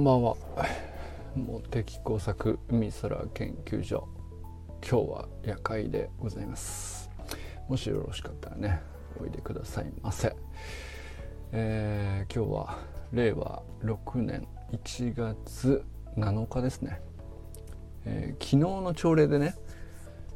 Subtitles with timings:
[0.00, 0.34] んばんは。
[1.36, 4.08] 茂木工作海空研究所。
[4.82, 7.10] 今日は夜会でございます。
[7.68, 8.80] もしよろしかったらね
[9.22, 10.34] おいでくださいませ、
[11.52, 12.78] えー、今日は
[13.12, 15.84] 令和6年1月
[16.16, 17.00] 7日ですね、
[18.06, 19.54] えー、昨日の朝礼でね、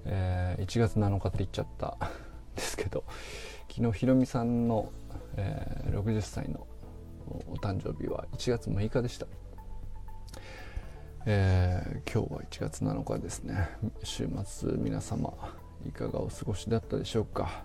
[0.04, 1.98] えー、1月7日って言っちゃったん
[2.54, 3.02] ですけど
[3.68, 4.92] 昨日ひろみさんの、
[5.36, 6.66] えー、60歳の
[7.48, 9.26] お誕生日は1月6日でした、
[11.26, 13.70] えー、今日は1月7日ですね。
[14.02, 15.32] 週末皆様
[15.88, 17.64] いかがお過ごしだったでしょうか？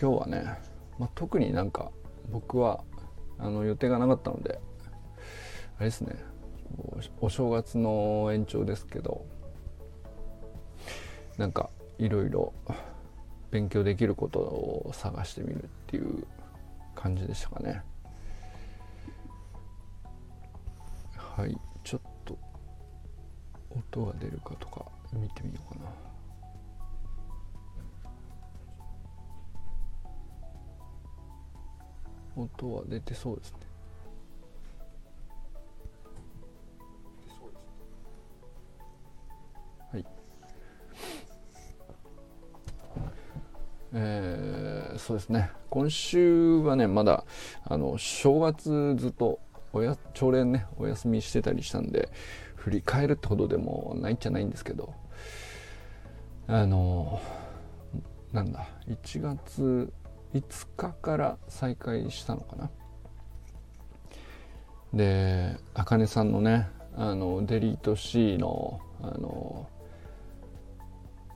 [0.00, 0.44] 今日はね、
[1.00, 1.90] まあ、特になんか
[2.30, 2.84] 僕は
[3.40, 4.60] あの予定がなかったので
[5.78, 6.14] あれですね。
[7.20, 9.26] お正月の延長ですけど
[11.38, 12.52] なんかいろいろ
[13.50, 16.24] 勉強できることを探してみるっていう
[16.94, 17.82] 感じでしたかね。
[21.36, 22.38] はいちょっと
[23.68, 25.90] 音が出るかとか見てみようかな。
[32.42, 33.58] 音は出てそうですね。
[39.92, 40.04] はい。
[43.92, 45.50] えー、そうですね。
[45.68, 47.24] 今週はねまだ
[47.64, 49.40] あの正月ずっと
[49.76, 52.08] おや朝礼ねお休みしてたりしたんで
[52.54, 54.94] 振り返るってほどでもないんじゃないんですけど
[56.46, 57.20] あの
[58.32, 59.92] なんだ1月
[60.32, 62.70] 5日から再開したのかな。
[64.94, 69.68] であかねさんのねあのデリート C のあの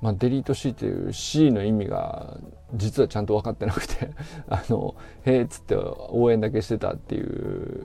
[0.00, 2.38] まあ、デリート C っていう C の意味が
[2.75, 4.12] 実はちゃんと分かってなくて
[4.48, 4.94] あの
[5.27, 7.84] 「へえ」っつって応援だけしてたっていう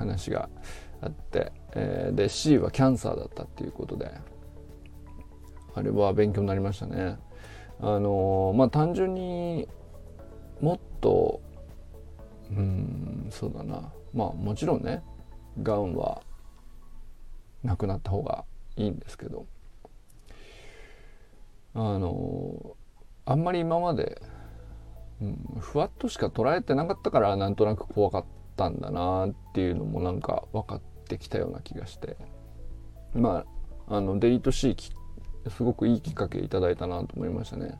[0.00, 0.48] 話が
[1.02, 4.10] あって、えー、で C はキャンサーだったっていうことで
[5.74, 7.18] あれは勉強になりましたね。
[7.80, 9.68] あのまあ単純に
[10.60, 11.40] もっと
[12.50, 15.02] うんそうだなまあもちろんね
[15.62, 16.22] がんは
[17.62, 18.44] なくなった方が
[18.76, 19.46] いいんですけど
[21.74, 22.76] あの
[23.24, 24.20] あんまり今まで、
[25.22, 32.18] うん、ふわっとしか捉えてなかったからなんとなく怖かったたんだなっていうのもなんか分かってきたような気がして
[33.14, 33.46] ま
[33.88, 34.76] ああのデリート C
[35.48, 37.78] すごくいいきっかけいただいたなと思いましたね。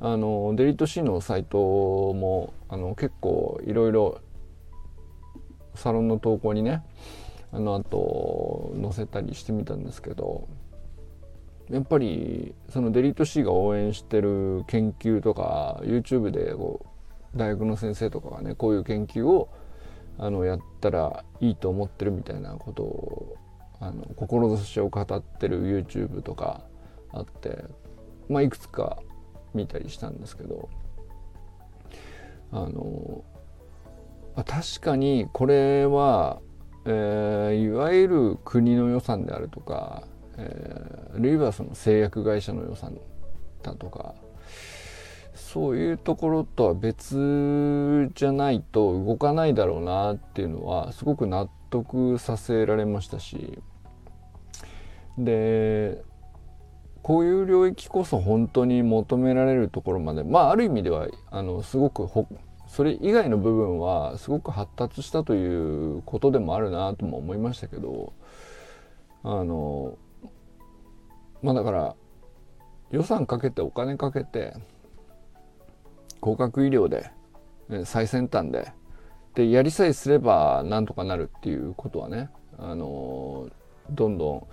[0.00, 4.20] あのデリート C のサイトもあの結構いろいろ
[5.74, 6.82] サロンの投稿にね
[7.52, 10.48] あの後載せたりしてみたんですけど
[11.70, 16.84] やっぱりそのデリート C が応援してる研究とか YouTube でこ
[17.34, 19.48] う大学の先生とかがねこういう研究を
[20.18, 23.36] あのやったらいいと思ってるみたいなことを
[23.80, 26.62] あの志を語ってる YouTube とか
[27.12, 27.64] あって
[28.28, 28.98] まあいくつか
[29.52, 30.68] 見たりしたんですけど
[32.52, 33.24] あの
[34.36, 36.40] 確かにこれは、
[36.86, 40.04] えー、いわゆる国の予算であるとか
[40.36, 42.98] えー、あるいはその製薬会社の予算
[43.62, 44.14] だとか
[45.54, 53.62] そういうところとは別じゃないと動かないだろうなっていうのはすごく納得させられましたし
[55.16, 56.02] で
[57.04, 62.08] こういう領域こそ本当に求められるところまでまあある意味ではあのすごく
[62.66, 68.12] それ以外の部分はすごく発達したということでもあるなとも思いましたけど
[69.22, 69.98] あの
[71.44, 71.94] まあだから
[72.90, 74.54] 予算かけてお金かけて
[76.24, 77.10] 合格医療で
[77.84, 78.72] 最先端で。
[79.34, 83.48] でやりさえすればなんとかなるっていうことはねあの
[83.90, 84.48] どんど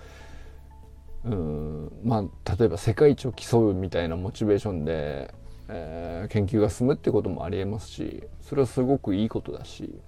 [1.24, 5.32] んうんまあ例えば世界一を競うみたいなモチベーションで、
[5.68, 10.00] えー、研究が進むってこともありえますしそれはすごくいいことだし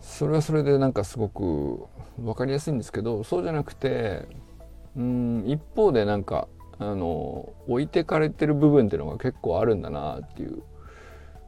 [0.00, 4.28] それはそれでなんかすごく分かりやすいんですけどそうじゃなくて
[4.96, 6.46] うん一方でなんか
[6.78, 10.62] あの置いてかれてる部分っていうのが結構あるんだなっていう。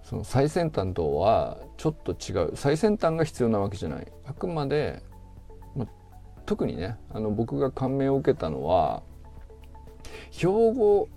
[0.03, 2.53] その最先端とはちょっと違う。
[2.55, 4.07] 最先端が必要なわけじゃない。
[4.25, 5.03] あくまで、
[5.75, 5.85] ま、
[6.45, 9.03] 特にねあの僕が感銘を受けたのは
[10.31, 11.09] 兵庫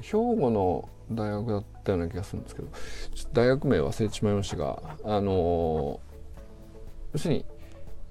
[0.00, 2.68] 兵庫の大学だったような気がするんですけど
[3.32, 6.00] 大学名忘れてしまいましたがあの
[7.12, 7.44] 要するに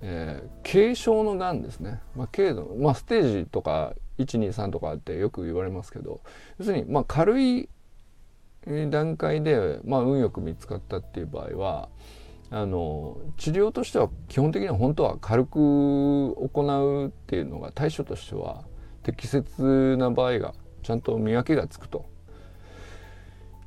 [0.07, 6.21] えー、軽症のがんですね、まあ、軽度、まあ、ステージとか123とかってよく言われますけど
[6.57, 7.69] 要するにまあ軽い
[8.89, 11.89] 段階で、まあ、運よく見つかったっていう場合は
[12.50, 18.63] あの治療としては基本的には本当は軽く行うっていうのが対処としては
[19.03, 20.53] 適切な場合が
[20.83, 22.06] ちゃんと見分けがつくと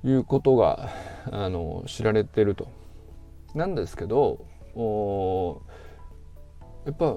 [0.04, 0.90] いうことが
[1.30, 2.68] あの知られてると。
[3.54, 4.44] なんですけど
[6.84, 7.16] やっぱ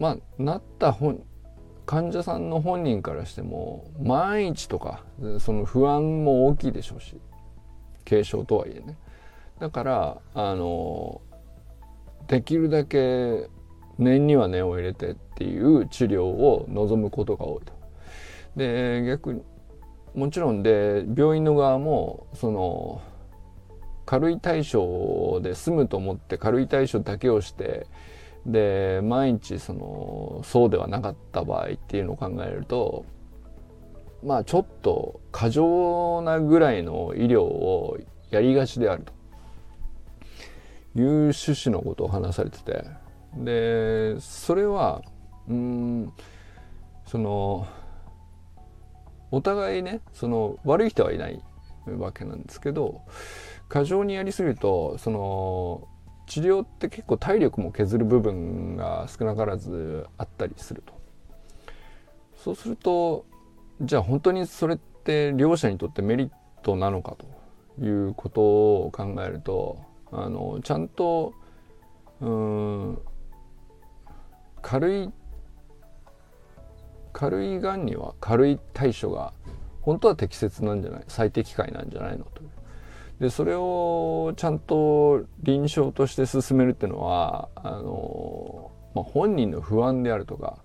[0.00, 1.22] まあなった本
[1.86, 5.04] 患者さんの本人からしても万一とか
[5.38, 7.20] その不安も大きいでしょうし
[8.08, 8.96] 軽症とはいえね
[9.58, 11.20] だからあの
[12.26, 13.48] できるだけ
[13.98, 17.72] 念には念を入れてっていう治療を望むことが多いと。
[18.56, 19.42] で逆に
[20.14, 23.02] もちろんで病院の側もその
[24.06, 27.86] 軽い対処で済むと思って軽い対処だけをして
[28.46, 33.06] で毎日そのそうではなかった場合っていうのを考えると
[34.22, 37.98] まあちょっと過剰なぐらいの医療を
[38.30, 39.12] やりがちであると
[41.00, 42.84] いう趣旨のことを話されてて
[43.36, 45.02] でそれは
[45.48, 46.12] うん
[47.06, 47.66] その
[49.30, 51.42] お互いねその悪い人はいない
[51.86, 53.02] わけなんですけど
[53.68, 55.88] 過剰にやりすぎるとその
[56.26, 60.94] 治療って結構体力も削る部分が少なからずあったりすると。
[62.36, 63.24] そうすると
[63.80, 66.30] じゃあ本当にそれって両者にとってメリッ
[66.62, 67.16] トなのか
[67.78, 69.78] ということを考えると
[70.12, 71.32] あのちゃんと
[72.20, 72.98] うん
[74.62, 75.10] 軽い
[77.12, 79.32] 軽いがんには軽い対処が
[79.80, 82.50] 本当は適切なんじゃない最適解なんじゃないのという。
[83.20, 90.58] でそれをちゃんと臨床として進めるっていうのはあの、まあ、本人の不安であるとか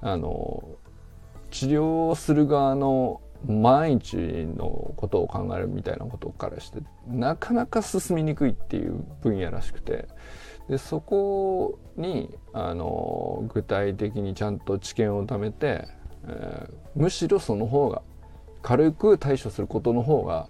[0.00, 0.78] あの
[1.50, 10.08] 治療をする側の万一のことを考えるみたいなことからしてなかなか進みにくいっていう分野らしくて
[10.68, 15.88] でそこにあの具体的にちゃんと知見を貯めて、
[16.26, 18.02] えー、むしろその方が
[18.62, 20.48] 軽く対処することの方が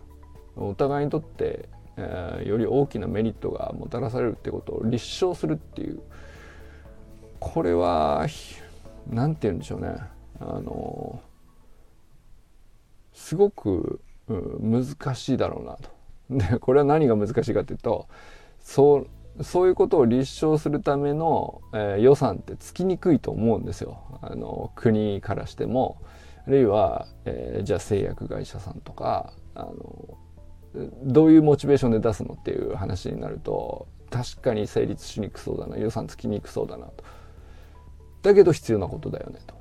[0.56, 6.00] お互いにとって、えー、より大きなメリットがもたらされるってことを立証するっていう
[7.38, 8.26] これは
[9.08, 9.94] 何て言うんでしょうね
[10.40, 11.20] あの
[13.12, 15.90] すごく、うん、難しいだろうなと。
[16.30, 18.08] でこれは何が難しいかっていうと
[18.60, 19.06] そ
[19.38, 23.98] うそういうことを立証するための、えー、予算ってつきにくいと思うんですよ。
[24.20, 26.02] あの国からしても
[26.46, 30.18] あるいは、えー、じゃあ製薬会社さんとかあの
[31.02, 37.04] どういうモチベーションで出すのっていう話になると確かに成立しにくそうだな予算つきにくそうだなと
[38.22, 39.54] だけど必要なことだよねと。
[39.54, 39.58] っ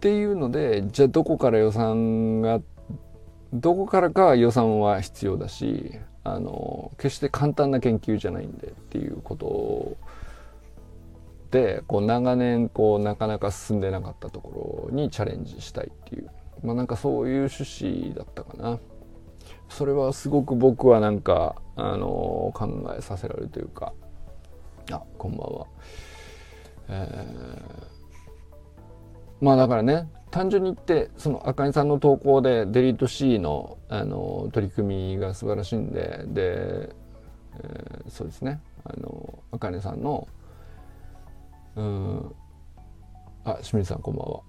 [0.00, 2.60] ていうのでじゃあどこから予算が
[3.52, 5.92] どこからか予算は必要だし
[6.24, 9.96] あの決して簡単な研究じゃないんでっていうこと
[11.52, 16.30] でこう長年こうなかなか進んでなかったところにチャレンジしたいっていう
[16.62, 18.78] まあなんかそういう趣旨だったかな。
[19.68, 23.94] それはすごく僕はなんか、あの考えさせられるというか、
[24.90, 25.66] あ、こんばんは。
[26.88, 36.94] えー、まあだからね、単純に言って、その赤井さんの投稿でデリート C の、あの取り組みが素晴らしいんで、で、
[37.62, 40.28] えー、そうですね、あの、赤根さんの、
[41.76, 42.34] うん、
[43.44, 44.40] あ、清水さんこんばんは。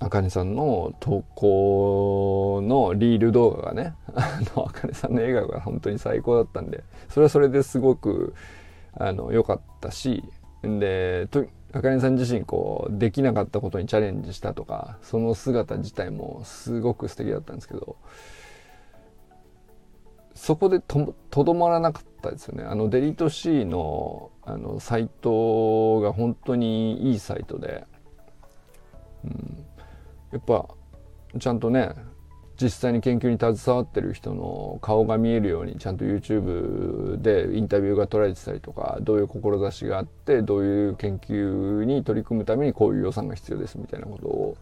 [0.00, 8.34] あかねさんの投稿のリール動画がね あのあかねさんの笑顔が本当に最高だったんでそれはそれですごく
[8.94, 10.22] あの良かったし
[10.62, 17.96] でとあかねさん自身こうできなかったことにチャレンジしたとかその姿自体もすごく素敵だったんですけど
[20.38, 22.62] そこでとどまらなかったですよね。
[22.62, 27.84] あのデリート C のあのサイトが本当にいいサイトで、
[29.24, 29.66] うん、
[30.32, 30.66] やっぱ
[31.38, 31.94] ちゃんとね
[32.60, 44.56] 実際に研究に携わってる人の顔が見えるようにちゃんと YouTube でインタビューが取られてたりとかどういう志があってどういう研究に取り組むためにこういう予算が必要ですみたいなことを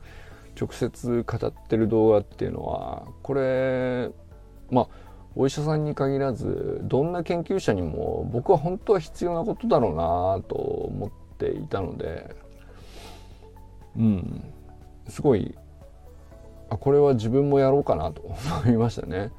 [0.61, 4.11] 直接語ってる動画っていうのはこれ
[4.71, 4.89] まあ
[5.35, 12.37] お医者さんに限らずどんな研究者にも僕は本当は必要なことだろうなと思っていたので
[13.97, 14.53] うん。
[15.09, 15.55] すごい
[16.71, 18.23] あこれは自分もやろうかなと
[18.65, 19.31] 思いましたね。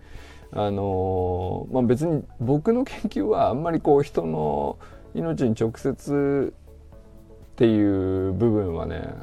[0.52, 4.78] あのまあ、別に僕の研究はあんまりこう人の
[5.14, 6.54] 命に直接
[7.52, 9.14] っていう部分はね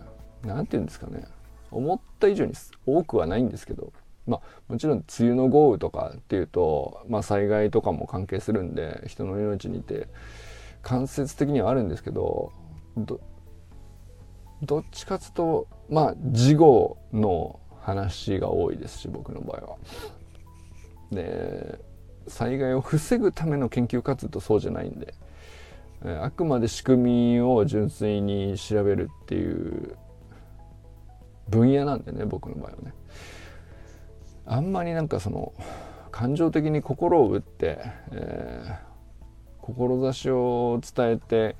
[0.44, 1.24] 何て言うんですかね
[1.70, 2.52] 思った以上に
[2.84, 3.94] 多くはないんですけど
[4.26, 10.08] まあもちろん梅雨の豪雨とかっていうと、まあ、災害とかも関係するんで人の命にいて
[10.82, 12.52] 間接的にはあるんですけど
[14.64, 19.76] どっちかつとまあ事後の話が多いですし僕の場合は。
[21.10, 21.78] で
[22.26, 25.14] 災害を防ぐための研究活動そうじゃないんで
[26.22, 29.96] あくまで仕組みを純粋に調べるっていう
[31.50, 32.94] 分野なんでね僕の場合はね。
[34.46, 35.54] あんまりなんかその
[36.10, 37.78] 感情的に心を打って、
[38.12, 38.76] えー、
[39.60, 41.56] 志を伝えて、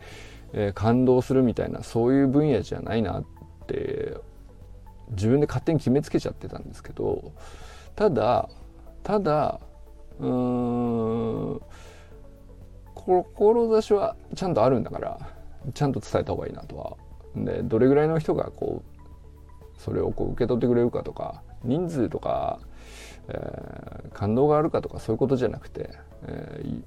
[0.55, 3.25] えー、感動するみたいなそういう分野じゃないなっ
[3.67, 4.17] て
[5.11, 7.33] 自分で勝手に決めつけちゃってたんですけど
[7.95, 8.49] ただ
[9.03, 9.61] ただ
[10.19, 11.61] うーん
[12.95, 15.19] 志はちゃんとあるんだから
[15.75, 16.97] ちゃんと伝えた方がいいなとは。
[17.37, 22.61] でどれぐらいの人がこうそれをこう受け取ってくれるかとか人数とか
[23.29, 25.91] えー、感動があるかとかそういうことじゃなくて、
[26.27, 26.83] えー、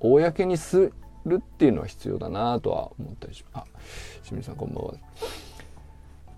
[0.00, 0.92] 公にす
[1.26, 3.70] るっていうのは必要だなとは思ったりします。
[3.74, 3.78] あ
[4.22, 4.94] 清水さんこんばんは、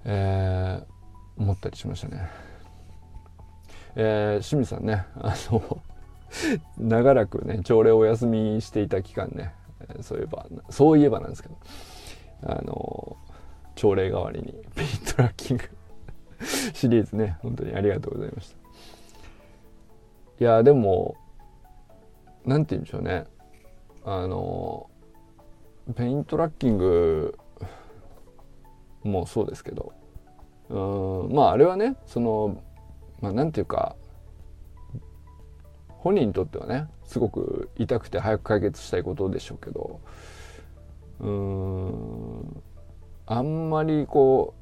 [0.05, 2.29] えー、思ったりしましたね。
[3.95, 5.83] えー、清水さんねあの
[6.79, 9.53] 長らくね朝礼お休みしていた期間ね
[10.01, 11.57] そういえばそういえばなんですけど
[12.45, 13.17] あの
[13.75, 15.65] 朝礼代わりにペイントラッキング
[16.73, 18.57] シリーズね本当にありがとうございました。
[20.41, 21.15] いやでも
[22.45, 23.25] 何て言うんでしょうね。
[24.05, 24.89] あの
[25.97, 27.39] ペイントラッキング
[29.03, 29.93] もそうですけど
[30.71, 32.63] うんまああれはねその
[33.21, 33.97] まあなんていうか
[35.89, 40.01] 本人にとってはねすごく痛くて早く解決したいことでしょうけど
[41.21, 42.63] うん
[43.27, 44.55] あんまりこ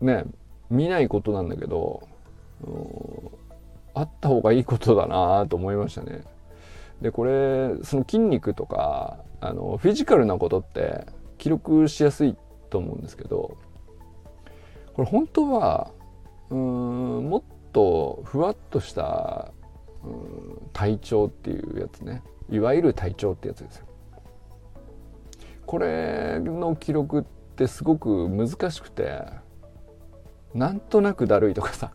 [0.00, 0.24] うね
[0.70, 2.08] 見ないことなんだけど
[3.94, 6.22] あった方がいいことだなと思いましたね。
[7.00, 11.06] でこれその筋肉とかあのフィジカルなことって
[11.38, 12.36] 記録しやすい
[12.70, 13.56] と思うんですけど
[14.94, 15.92] これ本当は
[16.50, 16.58] うん
[17.28, 19.52] もっとふわっとした
[20.04, 23.86] うん体調っていうやつねいわゆる体調ってやつですよ。
[25.66, 29.22] これの記録ってすごく難しくて
[30.54, 31.92] なんとなくだるいとかさ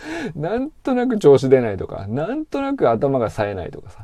[0.34, 4.03] なんとなく調子出ないとか、なんとなく頭が冴えないとかさ。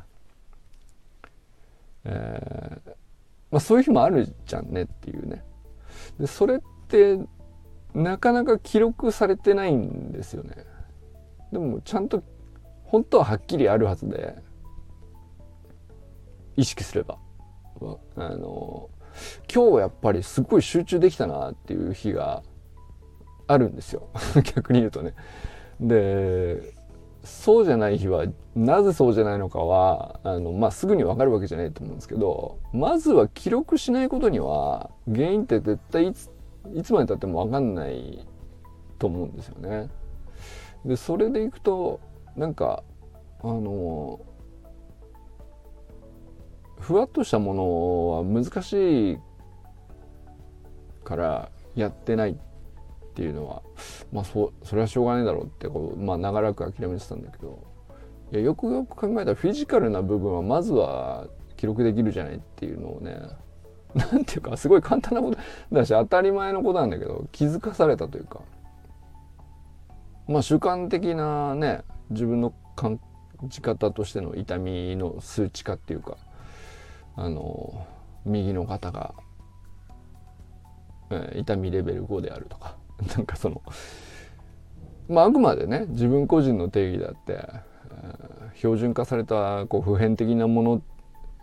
[2.05, 2.91] えー、
[3.51, 5.45] まあそういう日もあるじゃんねっていうね。
[6.19, 7.19] で、それって
[7.95, 10.65] なかなか記録されてないんですよね。
[11.53, 12.23] でもちゃんと
[12.85, 14.37] 本当ははっきりあるはずで、
[16.57, 17.19] 意識すれば。
[18.17, 18.91] あの、
[19.53, 22.43] 今日やっぱりすごい集中できたなっていう日が
[23.47, 24.09] あるんですよ。
[24.55, 25.15] 逆に言うとね。
[25.81, 26.75] で
[27.25, 36.31] そうじゃない日はなぜそうじゃないのかはあの、まあ、すぐに分かるわけじゃないと思うんですけどまずは記録しないことには原因って絶対いつ
[36.75, 38.27] いつまでたっても分かんない
[38.99, 39.89] と思うんですよね。
[40.85, 42.01] でそれでいくと
[42.37, 42.83] なんか
[43.43, 44.21] あの
[46.79, 49.19] ふわっとしたものは難しい
[51.05, 52.35] からやってないっ
[53.11, 53.63] っていうのは
[54.13, 57.63] まあそそれはしょうがないだろうってこう、まあ、長らく諦めてたんだけど
[58.33, 61.27] いやよくよく考えたらフィジカルな部分はまずは
[61.57, 63.21] 記録できるじゃないっていうのをね
[63.95, 65.39] なんていうかすごい簡単なこと
[65.73, 68.41] だし当たり前のことなんだけど気づかされたというか
[70.29, 73.01] まあ主観的なね自分の感
[73.49, 76.17] じ方としての痛みの数値化っていうか
[77.17, 77.87] あの
[78.25, 79.15] 右の肩が、
[81.11, 82.77] えー、痛みレベル5であるとか
[83.17, 83.63] なんかその
[85.09, 87.49] まああくまでね自分個人の定義であって、
[88.55, 90.83] 標準化されたこう普遍的なもの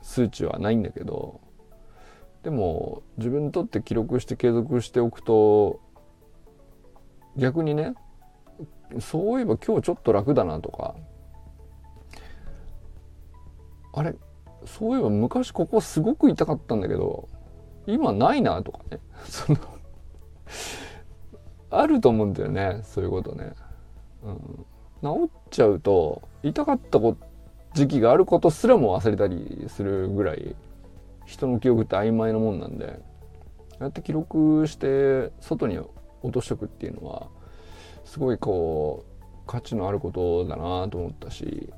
[0.02, 1.42] 数値はないんだけど
[2.44, 5.82] でも自分にとって記録して継続しておくと
[7.36, 7.94] 逆にね
[9.00, 10.96] そういえば今日ちょっと楽だなとか
[13.94, 14.16] あれ
[14.66, 17.28] そういえば昔ここすごく痛かったんだけど
[17.86, 19.60] 今ないなとかねその
[21.70, 23.54] あると思うんだよねそういうことね、
[24.24, 24.66] うん、
[25.02, 27.00] 治っちゃうと痛かった
[27.74, 30.56] 時期があることすらも忘れたりするぐらい
[31.26, 35.78] 人の記憶って曖昧なもんなんでああやって記録して外に
[36.22, 37.28] 落としとくっていうのは
[38.06, 41.70] すごいこう価値のあることだなと思ったし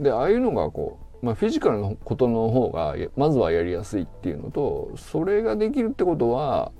[0.00, 6.72] でああいうのがこう、まあ、フィジカルのことの方がまずはやりやすいっていうのとそれができるってことは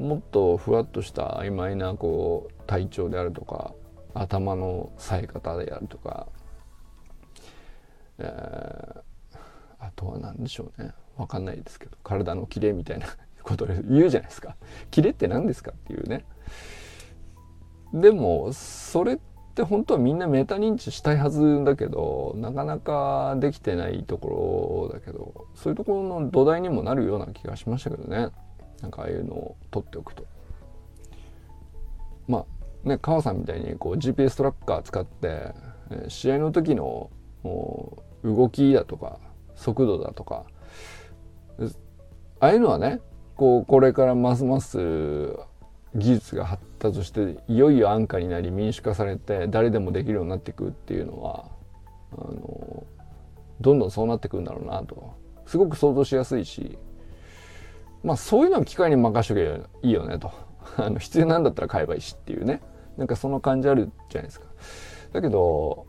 [0.00, 3.74] もっとふわっとした曖昧なこう体調であるとか
[4.14, 6.26] 頭の冴え方であるとか、
[8.18, 9.02] えー、
[9.78, 10.92] あとは何でしょうね。
[11.18, 13.06] 分かんないですけど体のキレみたいな
[13.44, 14.56] ことを言うじゃないですか。
[14.90, 16.24] キレって何ですかっていうね。
[17.92, 19.18] でもそれっ
[19.54, 28.30] て本当はみんなメタ認知したいはずだけどなかなかできてないところだけどそういうところの土台にもなるような気がしましたけどね。
[28.80, 30.24] なんかああいうのを取っておくと。
[32.28, 32.44] ま
[32.84, 35.52] あね川さんみたいにこう GPS トラッカー使って
[36.08, 37.10] 試合の時の
[38.22, 39.18] 動きだとか
[39.56, 40.44] 速度だとか
[42.38, 43.00] ああいうのはね
[43.36, 44.78] こうこれからますます
[45.94, 51.46] 技術が発達していよいよ安価になり民主化されて誰でもできるようになっていくっていうのは
[52.12, 52.84] あの
[53.60, 55.18] どんどんそうなってくんだろうなと。
[55.46, 56.78] すごく想像しやすいし
[58.02, 60.30] まあそういうのを機会に任しとけばいいよねと。
[60.76, 62.60] あの必要なんだったら買えばいいしっていうね。
[62.96, 64.46] なんかその感じあるじゃないですか。
[65.12, 65.86] だけど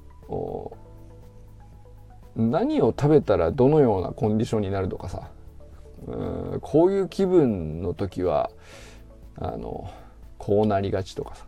[2.35, 5.29] 何を食べたらどのようなコンディションになるとかさ。
[6.07, 8.49] うんこういう気分の時は
[9.35, 9.87] あの
[10.39, 11.45] こうなりがちとかさ。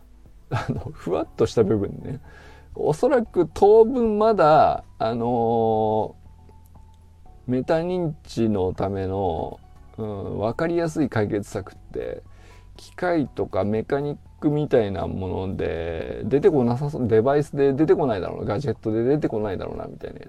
[0.50, 2.20] あのふわっとした部分ね。
[2.76, 6.14] おそらく当分まだあの
[7.46, 9.60] メタ認知のための、
[9.98, 12.22] うん、分かりやすい解決策って
[12.76, 20.20] 機械とかメカニックみたいなもので出てこなさそうデバイスで出てこないだろうなガジェットで出てこないだろうなみたいな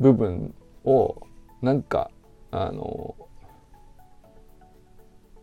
[0.00, 1.26] 部分を
[1.62, 2.10] なんか
[2.50, 3.16] あの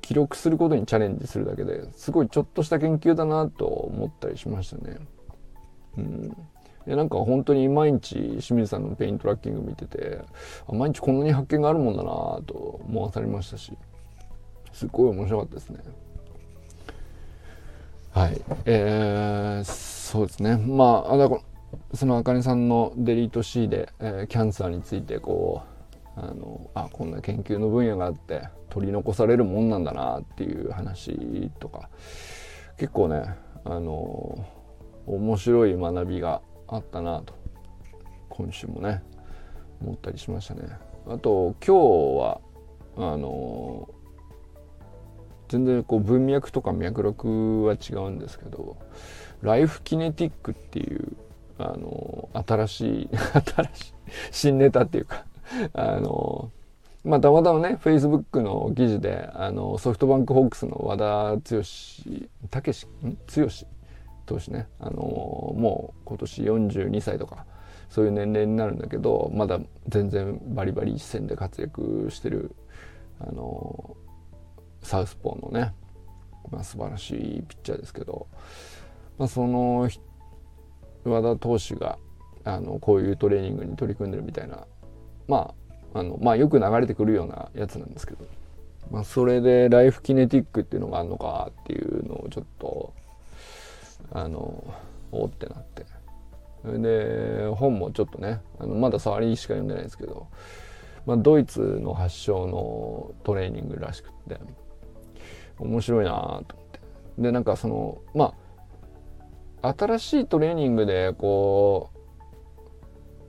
[0.02, 4.98] 記録することにチャレンジするだけですごいちょっとした研究だなと思ったりしましたね。
[5.98, 6.38] うん、
[6.90, 10.20] でなんか本当に毎日清水さんのペイントラッキング見てて
[10.68, 12.10] 毎日こんなに発見があるもんだな
[12.48, 13.74] と思わされましたし
[14.74, 15.80] すっごい面白かったですね。
[18.12, 18.42] はい。
[18.66, 20.58] えー、そうですね。
[20.58, 21.30] まあ、あだ
[21.94, 25.62] そのあかねさんのデリート C で、えー、キャンサーについてこ
[26.16, 31.90] う、あの、あ、こんな研究の分野があって、取り残されるもんなんだなっていう話とか
[32.78, 33.24] 結構ね
[33.66, 34.48] あの
[35.06, 37.34] 面白い学びがあったなと
[38.30, 39.04] 今週もね
[39.82, 40.68] 思ったりしましたね。
[41.08, 42.42] あと今日は
[42.98, 43.90] あの
[45.48, 48.78] 全然こう文脈とか脈絡は違うんですけど
[49.42, 51.16] ライフキネティックっていう
[51.58, 53.10] あの新しい
[53.56, 53.94] 新しい
[54.32, 55.26] 新ネタっていうか
[55.74, 56.52] あの
[57.04, 61.64] まあ、たまたまね、フェイスブックの記事で、あの、ソフトバンクホークスの和田剛、
[62.50, 63.18] たけし、ん？
[63.34, 63.48] 剛
[64.30, 67.46] 投手ね、あの、もう今年42歳とか、
[67.90, 72.56] そういう年齢になるんだけど、まだ全然バリバリ一戦で活躍してる、
[73.20, 73.98] あの、
[74.82, 75.74] サウスポーのね、
[76.52, 78.28] まあ、素晴らしいピッチャーですけど、
[79.18, 79.90] まあ、その
[81.04, 81.98] 和田投手が
[82.44, 84.66] あのこういうトレーニングに取り組んでるみたいな
[85.28, 85.54] ま
[85.94, 88.26] ああのまあよく流れてくるようなやつなんですけど、
[88.92, 92.94] まあ、それでライフキネティックっていうのがあるのかっていうのをちょっと
[94.12, 94.64] あの
[95.12, 95.86] おってなって。
[96.66, 100.28] で本もちょっとねあのまだ触りしか読んでないですけど、
[101.06, 104.38] まあ、ドイツの発祥のトレーニングらしくって
[105.58, 106.80] 面白いなと思って。
[107.18, 108.34] でなんかそのま
[109.62, 111.92] あ新しいトレーニングでこ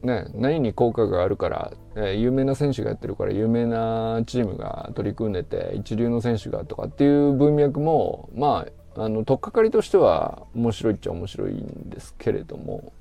[0.02, 12.92] うね何に効果があるからえー、有名な選手がやってるから有名なチームが取り組んでて一流の選手がとかっていう文脈もまああの取っかかりとしては面白いっちゃ面白いんですけれども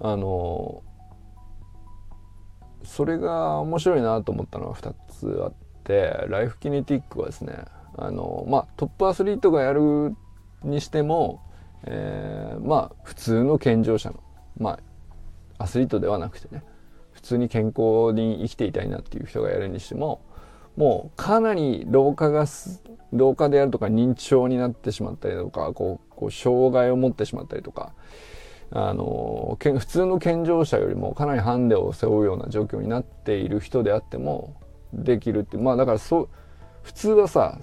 [0.00, 0.82] あの
[2.84, 5.52] それが面白いなと思ったのは2つあっ
[5.84, 7.64] てライフキネティックはですね
[7.96, 10.14] あのまあトップアスリートがやる
[10.62, 11.42] にしても、
[11.84, 14.22] えー、まあ普通の健常者の
[14.56, 14.78] ま
[15.58, 16.62] あアスリートではなくてね
[17.12, 20.22] 普通に健康に生きていたいなっていう人がやるにしても
[20.78, 22.46] もうかなり老化が
[23.10, 27.94] 老化であるとか認知症になってしまったりとかこうこう障害を持ってしまったりとか
[28.70, 34.54] あのけ普通の健常者よりもかなりハンデを背負うような状況になっている人であっても
[34.92, 36.28] できるってまあだからそう
[36.82, 37.58] 普通はさ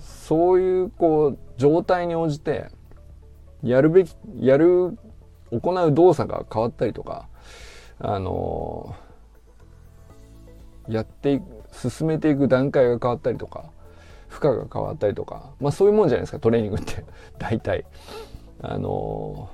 [0.00, 2.70] そういうこう状態に応じて
[3.62, 4.98] やるべきやる
[5.52, 7.28] 行う動作が変わったりとか
[8.00, 8.96] あの
[10.88, 13.70] やっていく進めていく段階が変わったりとか
[14.28, 17.04] 負荷が変わったりとかまあそういうもんじゃないですかトレーニングって。
[17.38, 17.84] 大体。
[18.62, 19.50] あの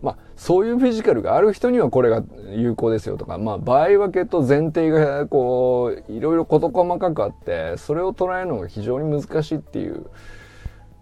[0.00, 10.06] まあそういうフィジカルがある人にはこれが有効ですよとかまあ場合分けと前提がこういろいろ事細かくあってそれを捉えるのが非常に難しいっていう。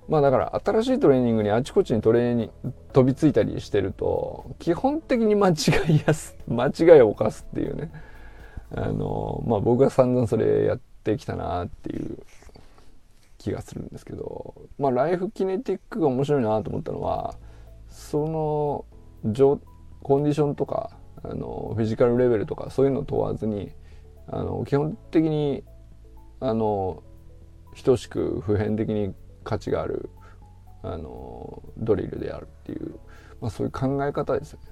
[0.08, 5.52] まあだから新しいトレーニングにあちこちにトレーニング飛びついたりしてると基本的に間違
[5.88, 7.90] いやす間違いを犯すっていうね。
[8.74, 12.18] あのまあ僕は散々それやってきたなっていう
[13.38, 17.36] 気がするんですけどまあライフキネティックが面白いなと思ったのは
[17.88, 18.84] その
[20.02, 20.90] コンディションとか
[21.22, 23.72] あのフィジカルレベルとかそういうの問わずに
[24.28, 25.64] あの基本的に
[26.40, 27.02] あの
[27.84, 30.10] 等しく普遍的に価値がある
[30.82, 32.98] あのドリルであるっていう、
[33.40, 34.70] まあ、そういう考え方ですよね。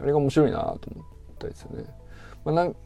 [0.00, 1.06] あれが面白いなと思っ
[1.38, 1.84] たですよね。
[2.44, 2.76] まあ、なん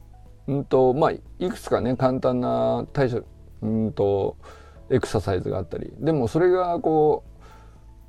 [0.46, 3.22] うんとまあ、いくつかね簡単な対処
[3.62, 4.37] うんと
[4.90, 7.24] エクササイズがあったりでもそれがこ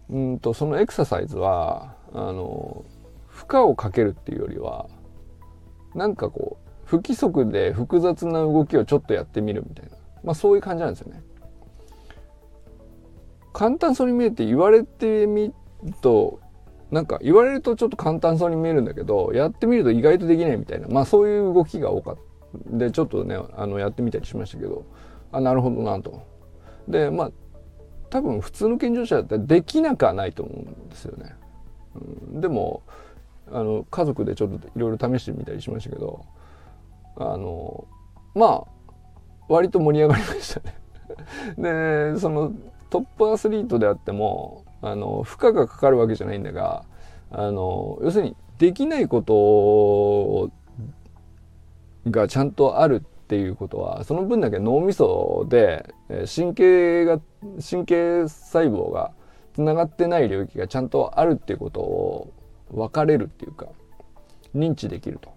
[0.10, 2.84] ううんとそのエクササイズはあの
[3.28, 4.88] 負荷をかけるっていうよりは
[5.96, 9.92] なんかこう不規則で複雑な動きをちょっとやってみるみたいな、
[10.24, 11.24] まあ、そういう感じなんですよね。
[13.54, 15.54] 簡単そうに見えて言われてみる
[16.02, 16.41] と
[16.92, 20.88] なんか言われるとちょっと簡単そうに見えるんだけどやってみると意外とできないみたいな。
[20.88, 22.22] まあそういう動きが多かった。
[22.78, 24.86] でちょっとねあのやってみたりしましたけど。
[25.32, 26.22] あなるほどなと。
[26.88, 27.32] でまあ
[28.10, 31.34] 多分普通の健常者だったらできなくはないと思うんですよね、
[31.96, 32.84] うん、でも
[33.50, 36.26] あの家族でちょっといろいろ試してみたりしましたけど
[37.16, 37.88] あの
[38.36, 38.64] まあ
[39.48, 40.76] 割と盛り上がりましたね。
[42.14, 42.54] でその
[42.90, 46.86] トップアスリートであってもあの負荷がかかるわけじゃないんだが
[47.32, 50.52] あの要するにできないこと
[52.10, 55.94] がちゃんとあるっていうことはその分だけ脳みそで
[56.34, 57.20] 神経が
[57.70, 59.14] 神経細胞が
[59.54, 62.34] つながってない領域がちゃんとあるっていうことを
[62.72, 63.68] 分かれるっていうか
[64.56, 65.32] 認知できると。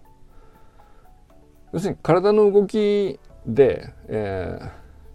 [1.72, 4.60] 要するに体の動きで、え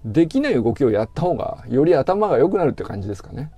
[0.05, 3.51] ー、できない動きをやった方がより頭が良くなるって感じですかね。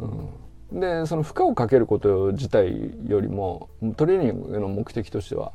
[0.00, 5.52] うん、でその負荷をかけること自体よりもトレーニングの目的としては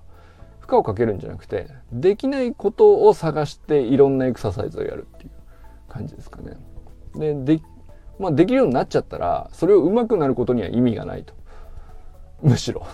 [0.60, 5.32] 負荷をかけるんじゃなくてできないことを探していろんなエクササイズをやるっていう
[5.90, 6.58] 感じですかね。
[7.16, 7.62] でで,、
[8.20, 11.34] まあ、できるようになっちゃったらそれを上手くなることには意味がないと。
[12.42, 12.86] むしろ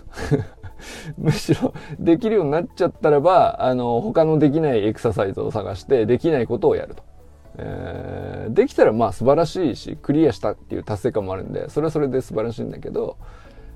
[1.17, 7.03] むしろできるようになっちゃったらばあの他のできないエクササイズを探してできないことをやると。
[7.61, 13.17] えー、できたらまあ素晴らしいしクリアしたっていう達成感もあるんでそれはそれで素晴らしいんだけど、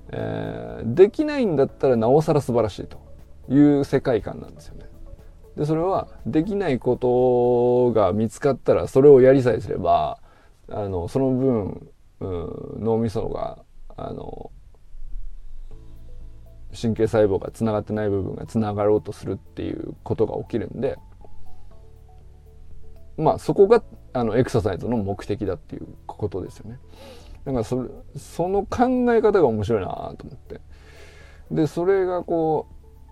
[0.10, 3.02] えー、できないんだったらなおさら素晴らしいと
[3.50, 4.86] いう世界観なんですよね。
[5.58, 10.20] でそれはできないことが見つかったらそれをやりさえすれば
[10.70, 11.88] あのその分、
[12.22, 12.28] う
[12.80, 13.60] ん、脳みそが
[13.96, 14.50] あの
[16.80, 20.98] 神経細胞がつながってない部分がつながろうとするっていうことが起きるんで
[23.18, 26.80] まあそこがあのエクササイズの目的だっていうことですよね。
[27.46, 30.62] だからそその考え方が面白いなと思って。
[31.52, 32.68] でそれがこ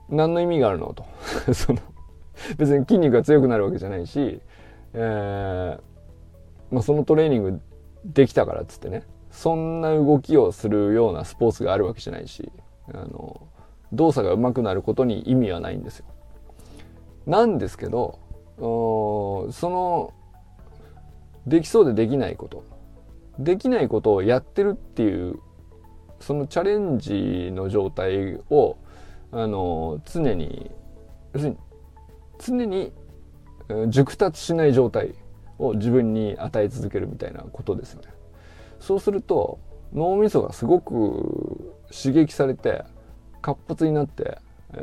[0.10, 1.06] う何の意味があるのと
[1.54, 1.80] その
[2.58, 4.42] 別に筋肉が強くなるわけじゃないし、
[4.94, 7.62] えーまあ、そのトレーニング
[8.06, 12.52] できたからっつってねそんな動きをするようなスポーツがあるわけじゃないし
[12.94, 13.48] あの
[13.94, 16.06] 動作が上手くなることに意味はないんですよ。
[17.28, 18.20] なんですけど
[18.62, 20.14] その
[21.48, 22.64] できそうでできないこと
[23.40, 25.40] できないことをやってるっていう
[26.20, 28.78] そのチャレンジの状態を
[29.32, 30.70] あの常に
[31.34, 31.58] 要するに
[32.40, 32.92] 常に
[33.90, 35.16] 熟達しない状態
[35.58, 38.10] を自分に与え続けるみたいなことですよね。
[38.80, 39.60] そうすると
[39.94, 42.84] 脳みそがすごく刺激されて
[43.42, 44.38] 活発になって、
[44.74, 44.78] え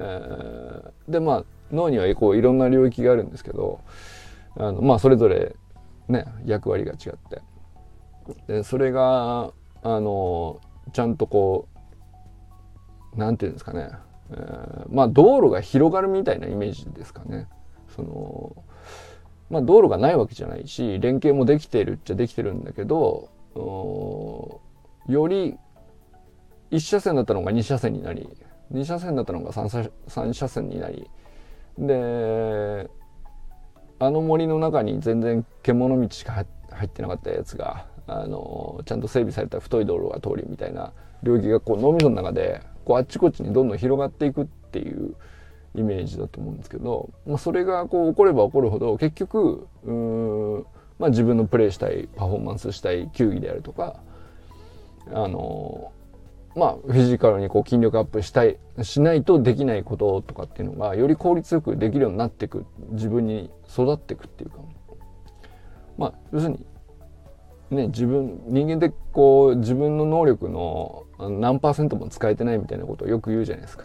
[1.09, 3.81] ー、でまあ脳にはこういろんな領域があるんですけど
[4.57, 5.55] あのまあそれぞれ
[6.09, 7.43] ね役割が違って
[8.47, 9.53] でそれが
[9.83, 10.61] あの
[10.93, 11.69] ちゃんとこ
[13.15, 13.91] う何て言うんですかね、
[14.31, 17.49] えー、まあ道路が広がるみたいなイメージですかね。
[17.95, 18.65] その
[19.51, 23.31] まあ道路がないわけじゃないし連携もできてるっちゃできてるんだけど
[25.09, 25.57] より
[26.71, 28.29] 1車線だったのが2車線になり
[28.73, 31.09] 2車線だったのが 3, 3車線になり
[31.79, 32.91] で
[34.01, 45.15] あの森の中に全然獣道しか入ってなかったやつがあのちゃんと整備された太い道路が通りみたいな領域がこう脳みその中でこうあっちこっちにどんどん広がっていくっていう
[45.75, 50.67] イメージだと思うんですけど、まあ、それがこう起これば起こるほど結局うん、
[50.99, 54.01] まあ、自分のプレイしたいパフォーマンスしたい球技であるとか
[55.13, 55.93] あの
[56.59, 64.59] まあ、フィジカルにこう筋力アップしたい、しないとできないこととかっていうのが、より効率よくできるようになっていく、自分に育っていくっていうか、
[65.97, 66.67] まあ、要するに、
[67.71, 73.85] ね自分人間ってこう自分の能力の何パーセントも使えてないみたいなことをよく言うじゃないですか。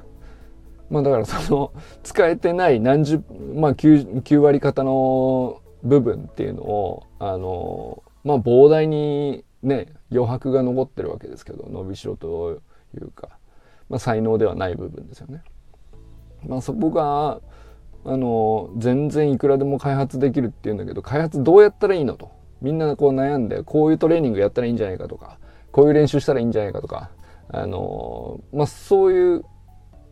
[0.89, 3.21] まあだからその 使えてない何十
[3.55, 12.61] まあ 9, 9割方の部分っていうのをあのまあ膨大にね余白が残ってるわけですけど伸びしろと
[12.95, 13.29] いうか、
[13.89, 15.41] まあ、才能ではない部分ですよね。
[16.45, 17.39] まあ、そこが
[18.05, 25.39] あの全然いくらでも開発できるっていうんだけど開発どうやったらいいのとみんなこう悩んでこういうトレーニングやったらいいんじゃないかとか
[25.71, 27.11] こういう練習したらいいんじゃないかとか
[27.49, 29.45] あのまあそういう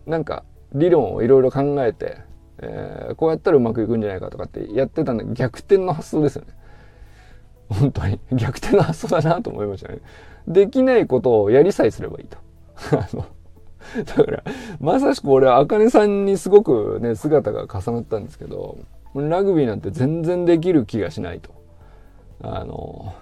[0.06, 2.18] なんか理論をいろいろ考えて、
[2.60, 6.54] えー、こうやったらうまくいくんじゃないかとかってやってたんだ逆転の発想ですよね。
[7.72, 10.00] 本当に逆転の発想だなと思いましたね。
[10.48, 12.38] できないことをやりさえすればいいと。
[12.98, 13.26] あの
[14.06, 14.44] だから、
[14.80, 18.78] まさしく俺は、あかねさんにすごくね、姿が重なったんですけど、
[19.16, 21.52] ラグビーなんて全然できる気がしないと。
[22.44, 23.14] あの、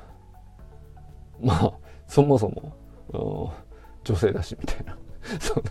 [1.41, 1.73] まあ、
[2.07, 3.53] そもそも、
[4.03, 4.97] 女性だし、みたいな。
[5.39, 5.63] その、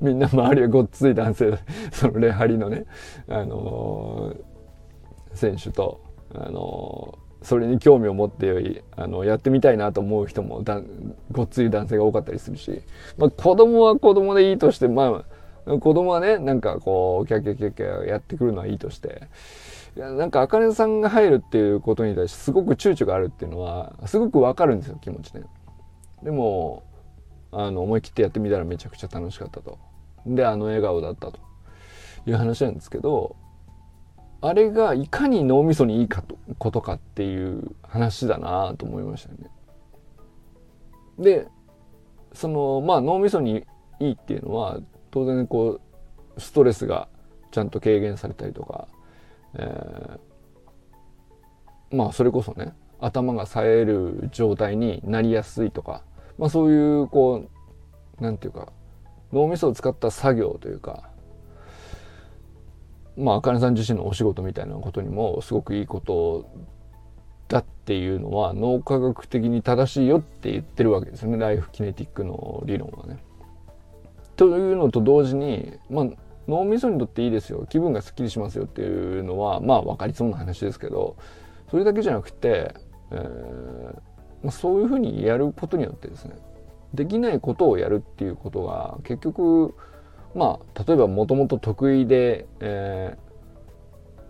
[0.00, 1.58] みんな周りはごっつい男性、
[1.92, 2.84] そのレハリのね、
[3.28, 4.34] あの
[5.32, 6.00] 選手と、
[6.34, 7.18] あの
[7.48, 10.82] それに興味を持ってあのやってみたいなと思う人もだ
[11.32, 12.82] ごっつい男性が多かったりするし、
[13.16, 15.24] まあ、子供は子供でいいとしてま
[15.66, 19.28] あ子供はねなんかこうキャキャキャキャやってくるのはいいとして
[19.96, 25.44] いやなんかあかねさんが入るっていうことに対してすごく躊躇があるっていうのはすごくわかるんですよ気持ちね。
[26.22, 26.82] でも
[27.50, 29.78] あの思い切ってやってみたらめちゃくちゃ楽しかったと。
[30.26, 31.38] であの笑顔だったと
[32.26, 33.36] いう話なんですけど
[34.40, 39.50] あれがいかに脳みそにいいかとことかっていう話だなと思いましたね。
[41.18, 41.48] で
[42.32, 43.64] そのまあ脳みそに
[43.98, 44.78] いいっていうのは
[45.10, 45.80] 当然こ
[46.36, 47.08] うストレスが
[47.50, 48.86] ちゃんと軽減されたりとか、
[49.54, 56.02] えー、まあそれこそね頭が冴える状態になりやすいとか、
[56.36, 57.48] まあ、そういうこ
[58.20, 58.72] うなんていうか
[59.32, 61.07] 脳みそを使った作業というか
[63.18, 66.48] まあ、あかねさん自身のお仕事みたいなことにもすごくいいこと
[67.48, 73.18] だっていうのは脳科学的に正しいよって言ってるわけですよねライフキネティックの理論はね。
[74.36, 76.06] というのと同時に、まあ、
[76.46, 81.16] 脳みそにとっていいですよ気分がすっきりしますよっていうのはまあ分かりそうな話ですけど
[81.70, 82.74] それだけじゃなくて、
[83.10, 83.94] えー
[84.44, 86.36] まあ、そういうふうにやることによってですね
[86.94, 89.74] できないことをやるっていうことが結局
[90.34, 93.16] まあ例えばもともと得意で、え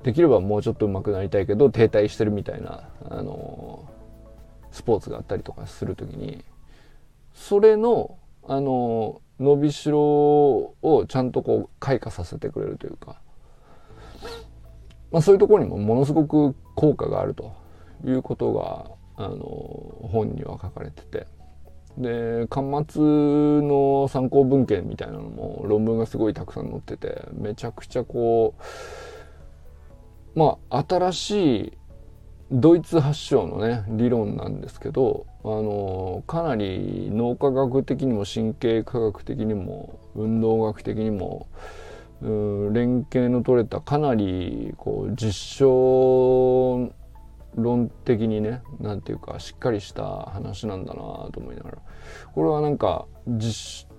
[0.03, 6.45] ー、できればもうちょっと上手くなりたいけど停滞してるみたいな、あのー、スポーツがあったりとかする時に
[7.35, 13.21] それの、あのー、伸びしろをちゃんとこう開花させてくれるというか、
[15.11, 17.53] まあ、そういうところにもものすごく効果があると
[18.05, 19.39] いうことが、あの
[20.13, 21.27] 本には書かれてて。
[21.97, 28.55] で巻末の参考文献みたいなのも論文がすごいたくさん載っててめちゃくちゃこ
[30.37, 31.73] うまあ新しい
[32.51, 41.49] ドイツ発祥のね理論なんですけどあのかなり脳科学的にも神経科学的にも運動学的にも
[42.21, 46.93] 連携の取れたかなりこう実証
[47.55, 51.01] 論的にね何ていうかしっかりした話なんだな
[51.33, 51.79] と思いながら
[52.35, 53.07] これはなんか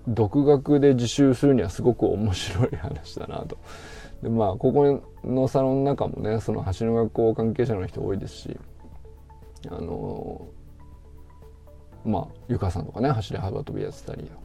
[0.08, 3.58] 独学で自習するにはすごく面白い話だなと。
[4.22, 8.58] でまあここのサロンの中もねその橋の学校関係者の人多いですし
[9.70, 10.48] あの
[12.04, 14.40] まあゆかさんとかね走り幅跳びやってたりとか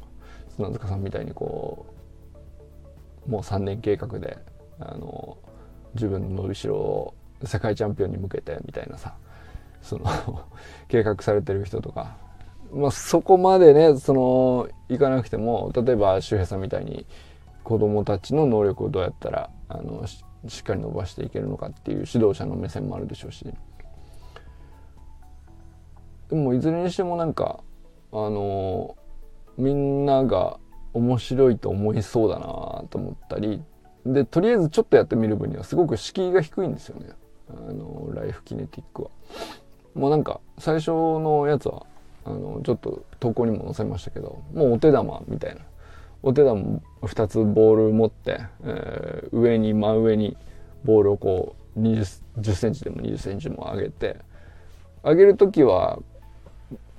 [0.55, 1.85] 砂塚さんみたいにこ
[3.27, 4.37] うもう3年計画で
[4.79, 5.37] あの
[5.93, 9.15] 自分の伸びしろを世界チャンピオンに向けてみたいなさ
[9.81, 10.05] その
[10.87, 12.15] 計画されてる人とか、
[12.73, 17.05] まあ、そこまでねそのいかなくても例えば周平さんみたいに
[17.63, 20.23] 子供たちの能力をどうやったらあのし
[20.59, 23.45] っかり伸ばしていけるのかっていう指導者の目線もあるでしょうし。
[26.29, 27.59] でもいずれにしてもなんか
[28.11, 28.95] あの
[29.57, 30.57] みんなが
[30.93, 33.63] 面白いと思いそうだなと思ったり。
[34.05, 37.09] でとりあえずちょっとやってみる分にはすごく敷居が低いんですよね。
[37.49, 39.09] あのライフキネティックは。
[39.93, 41.85] もうなんか最初のやつは
[42.25, 45.61] あのちょっと投稿にも載せましたけどもうお手玉みたいな
[46.21, 50.35] お手玉2つボール持って、えー、上に真上に
[50.83, 54.17] ボールをこう2 0 10センチでも20センチも上げて
[55.03, 55.99] 上げる時は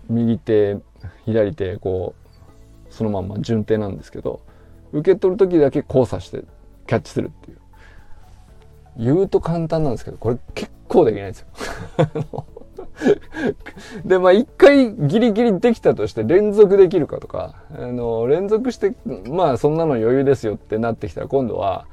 [0.09, 0.79] 右手
[1.25, 2.15] 左手こ
[2.89, 4.41] うそのまんま順手なんですけど
[4.93, 6.45] 受け取る時だけ交差して
[6.87, 7.59] キャッチするっていう
[8.99, 11.47] 言うと簡単なんですけどこれ結構できないんですよ
[14.05, 18.95] で、まあ一回ギリギリできたとして連続できるかとか、あの、連続して、
[19.29, 21.87] まあそんなの余裕ですよってなってきたら今度は、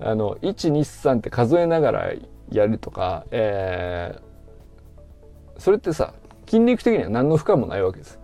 [0.00, 2.12] あの、1、2、3って数えながら
[2.50, 6.14] やるとか、えー、それってさ、
[6.46, 8.18] 筋肉的には何の負荷もないわけです。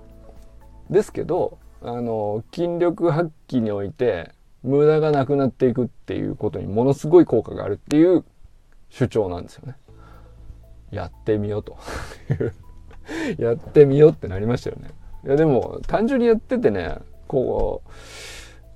[0.91, 4.33] ですけど、あの、筋力発揮において
[4.65, 8.25] 無駄がなくなっていくっていうことにものすごい効果があるっていう
[8.89, 9.77] 主張なんですよね。
[10.91, 11.77] やってみようと
[13.39, 14.91] やってみようってなりましたよね。
[15.25, 16.97] いやでも単純にやっててね、
[17.29, 17.91] こう、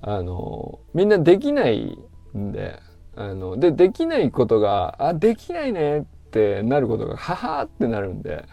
[0.01, 1.97] あの、みんなできない
[2.37, 2.79] んで、
[3.15, 8.45] あの、で、できないことが、あ、できないねってなることが、ははってなるんで、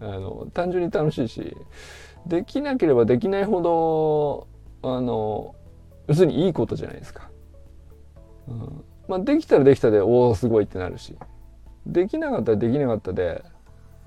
[0.00, 1.56] あの、単純に楽しいし、
[2.26, 4.46] できなければできないほど、
[4.82, 5.54] あの、
[6.12, 7.30] 要するにいいことじゃないですか。
[8.46, 11.16] うん、まあ、できたらできたで、おお、すごいってなるし、
[11.86, 13.42] できなかったらできなかったで、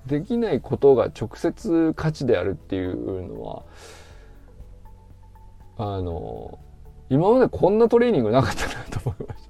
[0.06, 3.64] できないことが直接価値であるっていうのは、
[5.78, 6.60] あの、
[7.10, 9.48] 今までこんなトレーニングなかったなと思いまし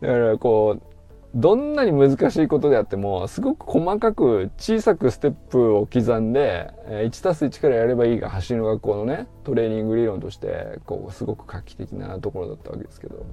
[0.00, 0.02] た。
[0.06, 0.95] だからこう、
[1.36, 13.26] どんなに難しいことであっても、すごく細かく小さくステップを刻んで、1たす1からやればいいが走りの学校のね、トレーニング理論として、こう、すごく画期的なところだったわけですけど。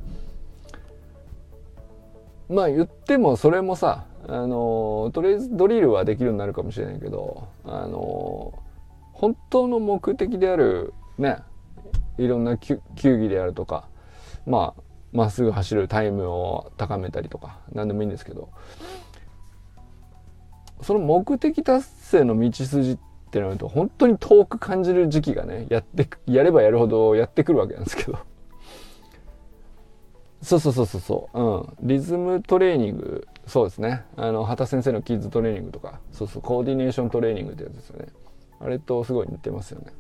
[2.50, 8.54] まあ言ってもそれもさ、あの、とりあえずドリルはできるようになるかもしれないけど、あの、
[9.14, 11.38] 本当の目的である、ね、
[12.18, 13.88] いろんな球技であるとか、
[14.46, 14.83] まあ、
[15.14, 18.50] まっすぐ走るタイムを高めたりとか何でもいいんですけど
[20.82, 22.98] その目的達成の道筋っ
[23.32, 28.20] てなると本当に遠く感じる時期がねやってやればやるほどやってくるわけなんですけど。
[30.44, 31.42] そうそうそうそうそう。
[31.42, 31.88] うん。
[31.88, 34.04] リズムトレーニングそうですね。
[34.18, 38.08] あの畑先生のキッズトレーニングとかそうそうコーディネーショントレーニングってやつですよね。
[38.60, 39.94] あれとすごい似てますよね。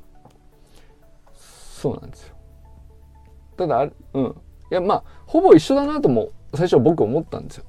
[1.33, 2.35] そうなんですよ。
[3.55, 4.35] ただあうん。
[4.71, 7.65] いやまあほぼ一緒だなとも最初は僕思ったんですよ。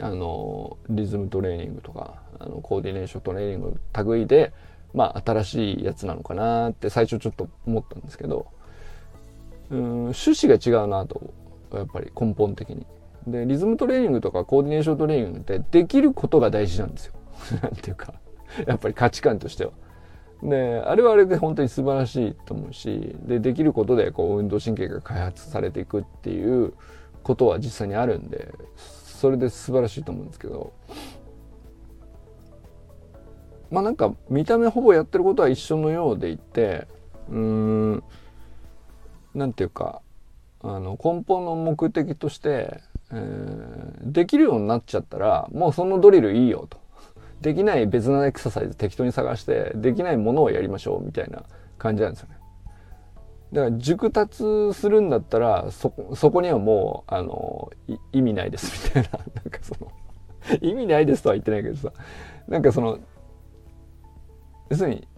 [0.00, 4.52] あのリズムトレーニングとかあのコーディネーショントレーニング類で
[4.94, 8.46] まあ新しいやつなのかなって最初ちょっと思ったんですけど
[9.70, 11.34] うん趣旨が違うなと
[11.72, 12.86] やっぱり根本的に。
[13.26, 17.14] でリズムトレーニングとかコーディネーショントレーニングってできることが大事なんですよ。
[17.62, 18.14] なんていうか
[18.66, 19.72] やっぱり価値観としては。
[20.42, 26.72] であれはあれで本当に素晴らしいと思うしでできることでこう運動神経が開発されていくっていう
[27.22, 30.72] ことは実際にあるんでそれで素晴らしいと思うんですけど
[33.70, 36.88] まあなんか見た目ほぼやってることは一緒のようでいて
[37.28, 38.02] うーん
[39.34, 40.00] なんていうか
[40.62, 42.80] あの根本の目的として、
[43.12, 46.78] えー、できるようになっちゃったらもうそのドリルいいよと。
[47.40, 51.44] できない別なエクササイズ適当に探してできないものをやりましょうみたいな
[51.78, 52.36] 感じなんですよね。
[53.52, 57.72] だから熟達するんだったらそそこにはもうあの
[58.12, 59.18] 意味ないですみたいな。
[59.34, 59.90] なんかその
[60.60, 61.92] 意味ないですとは言ってないけどさ。
[62.46, 62.98] なんかその
[64.68, 65.08] 要するに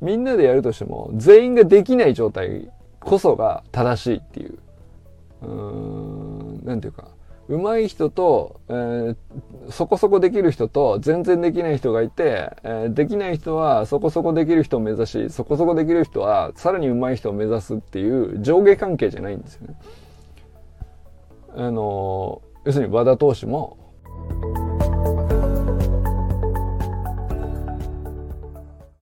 [0.00, 4.58] みんなでやるとしても全員ができない状態こそが正しいっていう。
[5.42, 7.13] うーんなんていうか。
[7.48, 9.16] 上手い人と、えー、
[9.70, 19.74] そこそこできる人と全然できない人がいて、えー、できない人はそこそこできる人を目指し、そこそこできる人はさらに上手い人を目指すっていう上下関係じゃないんですよね。
[21.56, 23.76] あの、要するに和田投手も